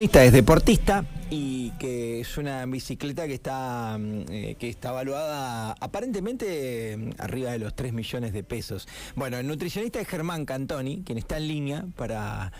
[0.00, 6.96] Es deportista y que es una bicicleta que está, mm, eh, que está evaluada aparentemente
[6.96, 8.86] mm, arriba de los 3 millones de pesos.
[9.16, 12.52] Bueno, el nutricionista es Germán Cantoni, quien está en línea para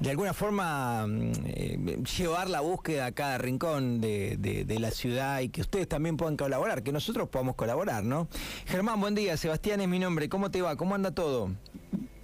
[0.00, 5.40] de alguna forma mm, eh, llevar la búsqueda a cada rincón de, de la ciudad
[5.40, 8.28] y que ustedes también puedan colaborar, que nosotros podamos colaborar, ¿no?
[8.64, 10.74] Germán, buen día, Sebastián es mi nombre, ¿cómo te va?
[10.76, 11.50] ¿Cómo anda todo?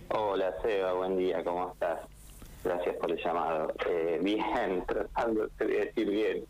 [0.09, 2.14] Hola Seba, buen día, ¿cómo estás?
[2.65, 3.73] Gracias por el llamado.
[3.87, 6.45] Eh, bien, tratando, de decir bien,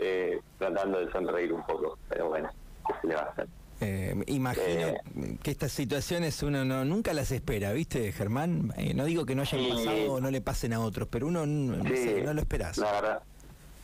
[0.00, 2.48] eh, tratando de sonreír un poco, pero bueno,
[2.86, 3.48] ¿qué se le va a hacer?
[3.80, 4.94] Eh, imagino
[5.42, 8.72] que estas situaciones uno no nunca las espera, ¿viste, Germán?
[8.94, 11.82] no digo que no hayan pasado o no le pasen a otros, pero uno no,
[11.82, 12.78] lo esperas.
[12.78, 13.22] La verdad,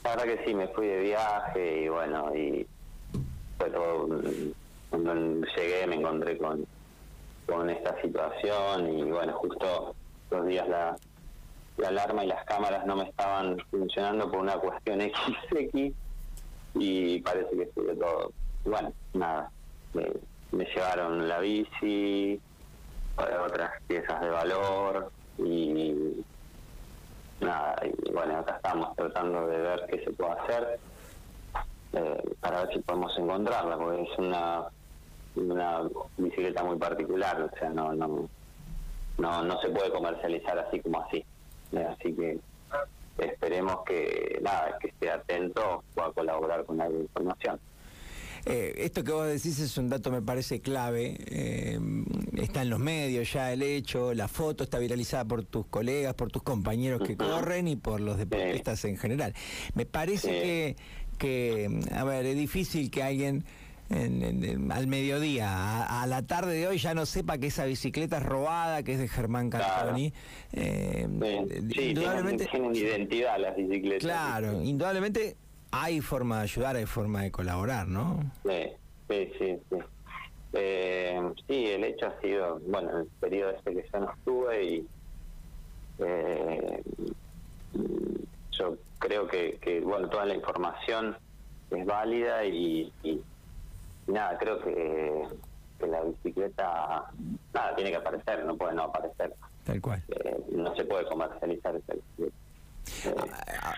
[0.05, 2.65] la verdad que sí, me fui de viaje y bueno, y
[3.59, 4.09] pero
[4.89, 5.15] cuando
[5.57, 6.65] llegué me encontré con,
[7.47, 9.97] con esta situación y bueno, justo
[10.31, 10.97] dos días la,
[11.79, 15.01] la alarma y las cámaras no me estaban funcionando por una cuestión
[15.51, 15.93] XX
[16.75, 18.33] y parece que estuve todo.
[18.65, 19.51] Bueno, nada,
[19.95, 22.41] me, llevaron la bici,
[23.17, 26.25] otras piezas de valor y
[27.41, 30.81] nada, y bueno, acá estamos tratando de ver qué se puede hacer
[31.93, 34.65] eh, para ver si podemos encontrarla, porque es una
[35.37, 35.83] una
[36.17, 38.29] bicicleta muy particular, o sea, no no
[39.19, 41.25] no, no se puede comercializar así como así.
[41.73, 42.39] Así que
[43.19, 47.59] esperemos que nada que esté atento pueda colaborar con la información.
[48.47, 51.79] Eh, esto que vos decís es un dato me parece clave, eh,
[52.37, 56.31] está en los medios ya el hecho, la foto está viralizada por tus colegas, por
[56.31, 59.35] tus compañeros que corren y por los deportistas en general.
[59.75, 60.77] Me parece que,
[61.19, 63.45] que, a ver, es difícil que alguien
[63.91, 68.83] al mediodía, a, la tarde de hoy ya no sepa que esa bicicleta es robada,
[68.83, 70.13] que es de Germán Cantoni.
[70.53, 74.05] Eh, indudablemente, tienen, identidad las bicicletas.
[74.05, 75.37] Claro, indudablemente
[75.71, 78.31] hay forma de ayudar, hay forma de colaborar, ¿no?
[78.45, 78.73] Sí,
[79.09, 79.59] sí, sí.
[79.71, 79.77] Sí,
[80.55, 84.87] eh, sí el hecho ha sido, bueno, el periodo este que yo no estuve y
[85.99, 86.83] eh,
[88.53, 91.17] yo creo que, que, bueno, toda la información
[91.71, 92.93] es válida y
[94.09, 95.23] nada, creo que,
[95.87, 97.05] la bicicleta,
[97.55, 99.33] nada, tiene que aparecer, no puede no aparecer.
[99.65, 100.03] Tal cual.
[100.09, 102.37] Eh, no se puede comercializar esa bicicleta.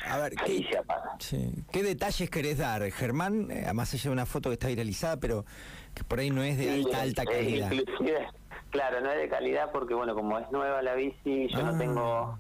[0.06, 0.66] a, ver, ¿qué,
[1.70, 3.50] ¿qué, detalles querés dar, Germán?
[3.50, 5.44] Eh, más allá de una foto que está viralizada, pero
[5.94, 7.70] que por ahí no es de alta, alta calidad.
[8.70, 11.78] claro, no es de calidad porque, bueno, como es nueva la bici, yo no ah.
[11.78, 12.38] tengo,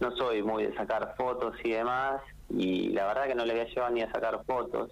[0.00, 3.62] no soy muy de sacar fotos y demás, y la verdad que no le voy
[3.62, 4.90] a llevar ni a sacar fotos.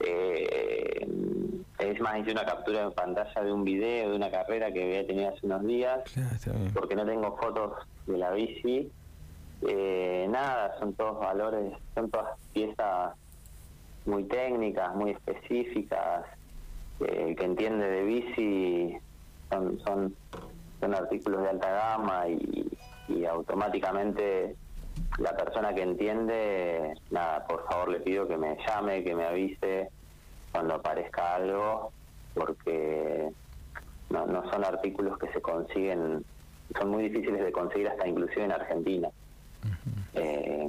[0.00, 0.97] Eh,
[1.78, 5.06] es más, hice una captura de pantalla de un video de una carrera que había
[5.06, 6.00] tenido hace unos días,
[6.74, 7.72] porque no tengo fotos
[8.06, 8.90] de la bici.
[9.62, 13.14] Eh, nada, son todos valores, son todas piezas
[14.06, 16.24] muy técnicas, muy específicas.
[17.00, 18.96] el que entiende de bici
[19.50, 20.16] son, son,
[20.80, 22.68] son artículos de alta gama y,
[23.08, 24.56] y automáticamente
[25.18, 29.90] la persona que entiende, nada, por favor le pido que me llame, que me avise
[30.58, 31.92] cuando aparezca algo,
[32.34, 33.30] porque
[34.10, 36.24] no, no son artículos que se consiguen,
[36.76, 39.08] son muy difíciles de conseguir hasta inclusive en Argentina.
[40.14, 40.68] Eh,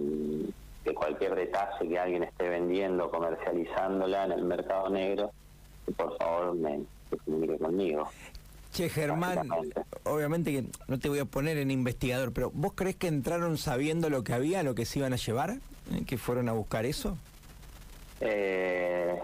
[0.83, 5.31] que cualquier detalle que alguien esté vendiendo, comercializándola en el mercado negro,
[5.97, 6.81] por favor me
[7.25, 8.07] comunique conmigo.
[8.71, 9.50] Che, Germán,
[10.03, 14.11] obviamente que no te voy a poner en investigador, pero ¿vos crees que entraron sabiendo
[14.11, 15.50] lo que había, lo que se iban a llevar?
[15.50, 16.03] ¿Eh?
[16.06, 17.17] ¿Que fueron a buscar eso?
[18.21, 19.19] Eh,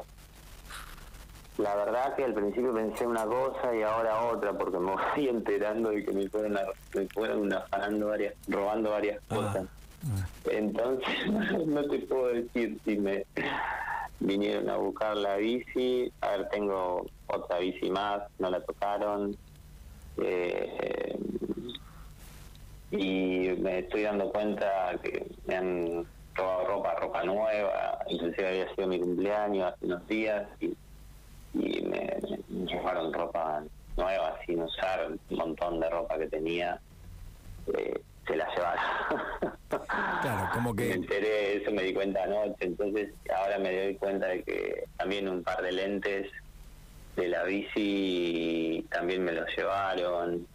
[1.57, 5.89] la verdad que al principio pensé una cosa y ahora otra, porque me voy enterando
[5.89, 6.57] de que me fueron,
[6.93, 9.65] me fueron afanando varias, robando varias ah, cosas.
[10.03, 10.27] Ah.
[10.51, 11.07] Entonces,
[11.67, 13.25] no te puedo decir si me
[14.19, 16.11] vinieron a buscar la bici.
[16.21, 19.35] A ver, tengo otra bici más, no la tocaron.
[20.17, 21.17] Eh,
[22.91, 26.05] y me estoy dando cuenta que me han
[26.35, 30.75] robado ropa, ropa nueva, inclusive había sido mi cumpleaños hace unos días y,
[31.55, 32.17] y me,
[32.71, 33.63] robaron ropa
[33.97, 36.79] nueva sin usar, un montón de ropa que tenía.
[37.77, 38.83] Eh, se la llevaron.
[40.21, 40.89] Claro, como que...
[40.89, 45.27] Me enteré, eso me di cuenta anoche, entonces ahora me doy cuenta de que también
[45.27, 46.31] un par de lentes
[47.15, 50.47] de la bici también me los llevaron,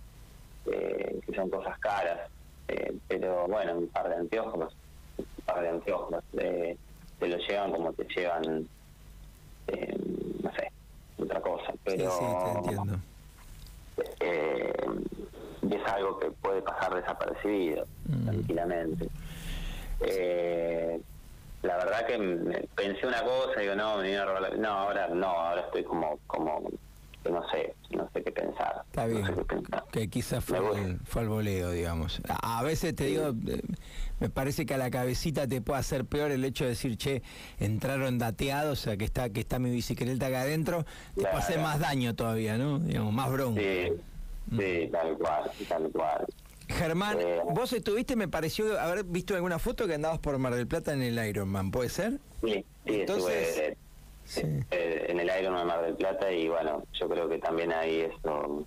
[0.67, 2.31] eh, que son cosas caras,
[2.69, 4.75] eh, pero bueno, un par de anteojos,
[5.19, 6.76] un par de anteojos, eh,
[7.19, 8.69] te lo llevan como te llevan,
[9.69, 9.99] eh,
[10.43, 10.70] no sé,
[11.19, 12.11] otra cosa, pero...
[12.11, 12.25] Sí, sí,
[12.57, 12.99] entiendo.
[15.63, 18.25] y es algo que puede pasar desapercibido, mm.
[18.25, 19.09] tranquilamente.
[20.01, 21.01] Eh,
[21.63, 24.17] la verdad que pensé una cosa y digo, no, me
[24.59, 26.71] no, ahora no, ahora estoy como, como
[27.29, 28.83] no sé, no sé qué pensar.
[28.87, 29.25] Está bien,
[29.93, 30.59] que quizás fue,
[31.05, 32.21] fue al voleo, digamos.
[32.29, 33.63] A, veces te digo, eh,
[34.21, 37.23] me parece que a la cabecita te puede hacer peor el hecho de decir, che,
[37.59, 40.85] entraron dateados, o sea, que está que está mi bicicleta acá adentro,
[41.15, 42.79] te puede hacer más daño todavía, ¿no?
[42.79, 43.61] Digamos, más bronco.
[43.61, 43.93] Sí,
[44.57, 46.27] sí, tal cual, tal cual.
[46.69, 50.69] Germán, eh, vos estuviste, me pareció haber visto alguna foto que andabas por Mar del
[50.69, 52.21] Plata en el Ironman, ¿puede ser?
[52.43, 53.77] Sí, sí, Entonces,
[54.27, 58.03] estuve eh, en el Ironman Mar del Plata y bueno, yo creo que también ahí
[58.03, 58.67] eso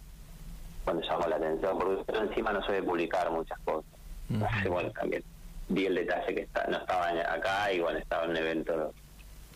[0.83, 3.89] cuando llamó la atención, porque yo encima no soy de publicar muchas cosas.
[4.69, 5.23] bueno, también
[5.69, 8.93] vi el detalle que está, no estaba acá y bueno, estaba en un evento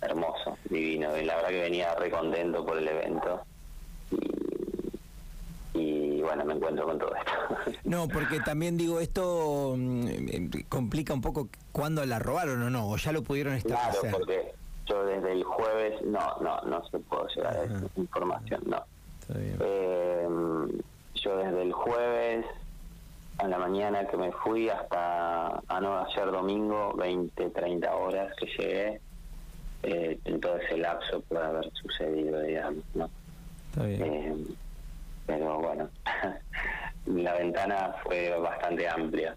[0.01, 3.41] hermoso, divino, y la verdad que venía re contento por el evento.
[5.73, 7.31] Y, bueno, me encuentro con todo esto.
[7.83, 12.97] No, porque también digo, esto mm, complica un poco cuándo la robaron o no, o
[12.97, 14.01] ya lo pudieron establecer.
[14.01, 14.53] Claro, porque
[14.85, 18.83] yo desde el jueves, no, no, no se puedo llegar a esa información, no.
[19.35, 20.27] Eh,
[21.15, 22.45] yo desde el jueves
[23.37, 28.45] a la mañana que me fui hasta a no ayer domingo 20 30 horas que
[28.45, 29.01] llegué
[29.83, 33.09] eh, en todo ese lapso puede haber sucedido digamos no
[33.79, 34.35] eh,
[35.25, 35.89] pero bueno
[37.05, 39.35] la ventana fue bastante amplia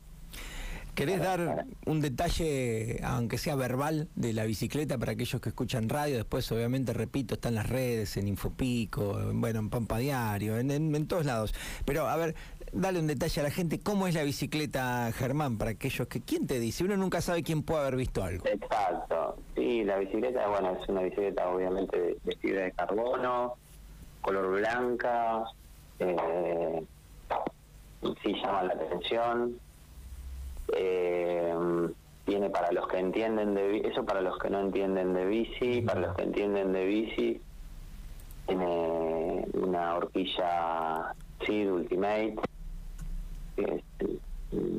[1.01, 6.17] ¿Querés dar un detalle, aunque sea verbal, de la bicicleta para aquellos que escuchan radio?
[6.17, 11.25] Después, obviamente, repito, están las redes, en Infopico, bueno, en Pampa Diario, en, en, todos
[11.25, 11.55] lados.
[11.87, 12.35] Pero, a ver,
[12.73, 13.81] dale un detalle a la gente.
[13.81, 16.21] ¿Cómo es la bicicleta, Germán, para aquellos que...
[16.21, 16.85] ¿Quién te dice?
[16.85, 18.47] Uno nunca sabe quién puede haber visto algo.
[18.47, 19.37] Exacto.
[19.55, 23.55] Sí, la bicicleta, bueno, es una bicicleta obviamente de, fibra de carbono,
[24.21, 25.45] color blanca,
[25.99, 26.83] eh,
[28.23, 29.59] sí llama la atención
[30.77, 31.55] eh,
[32.25, 36.01] tiene para los que entienden de eso para los que no entienden de bici, para
[36.01, 37.41] los que entienden de bici,
[38.47, 41.15] tiene una horquilla
[41.45, 42.37] SID Ultimate,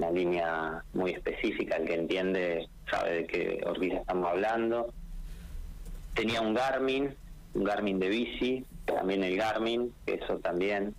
[0.01, 4.91] una línea muy específica, el que entiende sabe de qué horquilla estamos hablando.
[6.15, 7.13] Tenía un Garmin,
[7.53, 10.95] un Garmin de bici, también el Garmin, que eso también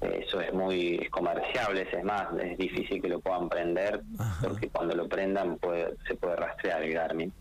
[0.00, 4.02] eso es muy comerciable, es más, es difícil que lo puedan prender
[4.42, 7.32] porque cuando lo prendan puede, se puede rastrear el Garmin.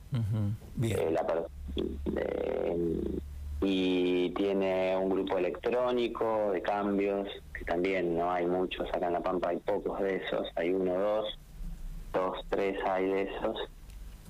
[2.15, 3.01] Eh,
[3.61, 7.27] y tiene un grupo electrónico de cambios,
[7.63, 11.39] también no hay muchos, acá en La Pampa hay pocos de esos, hay uno, dos,
[12.13, 13.69] dos, tres hay de esos.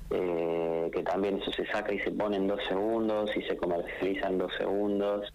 [0.10, 4.28] Eh, que también eso se saca y se pone en dos segundos y se comercializa
[4.28, 5.34] en dos segundos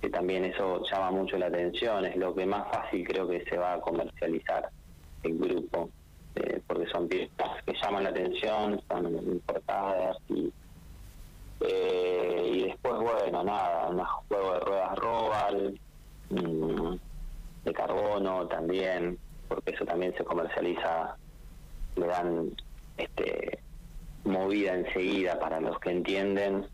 [0.00, 3.56] que también eso llama mucho la atención, es lo que más fácil creo que se
[3.56, 4.68] va a comercializar
[5.22, 5.90] el grupo,
[6.34, 10.52] eh, porque son piezas que llaman la atención, son importadas y,
[11.60, 15.80] eh, y después, bueno, nada, un juego de ruedas Robal,
[16.30, 16.94] mm,
[17.66, 19.18] de carbono también,
[19.48, 21.16] porque eso también se comercializa,
[21.96, 22.50] le dan
[22.96, 23.58] este
[24.24, 26.66] movida enseguida para los que entienden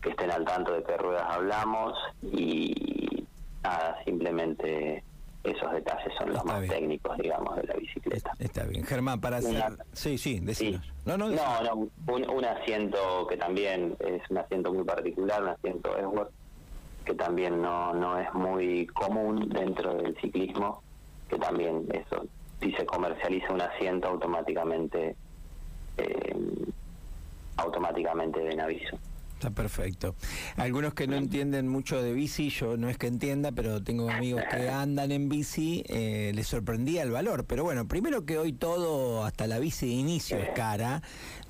[0.00, 3.26] que estén al tanto de qué ruedas hablamos y
[3.62, 5.02] nada, simplemente
[5.42, 8.32] esos detalles son los más técnicos, digamos, de la bicicleta.
[8.38, 8.84] Está, bien.
[8.84, 9.62] Germán, para hacer...
[9.92, 10.92] Sí, sí, decinos.
[11.04, 16.30] No, no, no, un, asiento que también es un asiento muy particular, un asiento Edward,
[17.06, 20.82] que también no, no es muy común dentro del ciclismo,
[21.28, 22.26] que también eso,
[22.60, 25.14] si se comercializa un asiento automáticamente,
[25.96, 26.36] eh,
[27.56, 28.98] automáticamente den aviso.
[29.36, 30.16] Está perfecto.
[30.56, 34.42] Algunos que no entienden mucho de bici, yo no es que entienda, pero tengo amigos
[34.50, 37.44] que andan en bici, eh, les sorprendía el valor.
[37.44, 41.02] Pero bueno, primero que hoy todo, hasta la bici de inicio es cara.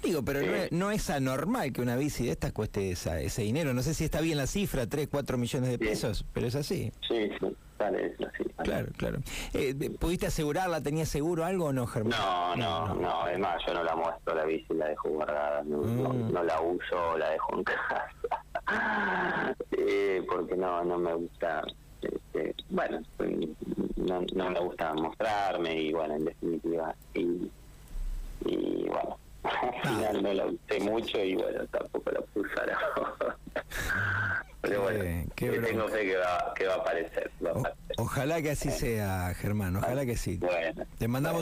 [0.03, 0.41] Digo, pero
[0.73, 3.73] no es, anormal que una bici de estas cueste ese dinero.
[3.73, 6.91] No sé si está bien la cifra, 3, 4 millones de pesos, pero es así.
[7.07, 7.47] Sí, sí.
[7.77, 9.19] Claro, claro.
[9.53, 10.81] Eh, ¿Pudiste asegurarla?
[10.81, 12.19] ¿Tenías seguro algo o no, Germán?
[12.19, 15.63] No, no, no, Además, yo no la muestro la bici, la dejo guardada.
[15.65, 16.33] No, no, mm.
[16.47, 18.07] la uso, la dejo en casa.
[19.73, 21.63] eh, porque no, no me gusta.
[22.03, 23.01] Este, bueno,
[23.97, 26.95] no, no me gusta mostrarme y bueno, en definitiva.
[27.15, 27.51] Y,
[28.47, 33.37] y bueno, al final no la usé mucho y bueno, tampoco la puse ahora.
[34.69, 37.31] Pero bueno, tengo fe que va, que va a aparecer.
[37.97, 40.41] ojalá que así sea, Germán, ojalá que sí.
[40.99, 41.35] Te mandamos